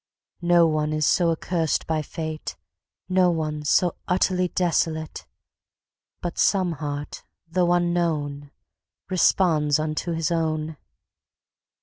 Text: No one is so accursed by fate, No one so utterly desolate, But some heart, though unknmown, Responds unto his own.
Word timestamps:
No 0.41 0.65
one 0.65 0.93
is 0.93 1.05
so 1.05 1.29
accursed 1.29 1.85
by 1.85 2.01
fate, 2.01 2.55
No 3.07 3.29
one 3.29 3.63
so 3.63 3.97
utterly 4.07 4.47
desolate, 4.47 5.27
But 6.23 6.39
some 6.39 6.71
heart, 6.71 7.23
though 7.47 7.71
unknmown, 7.71 8.49
Responds 9.11 9.77
unto 9.77 10.13
his 10.13 10.31
own. 10.31 10.77